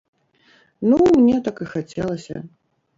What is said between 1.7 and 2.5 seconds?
хацелася.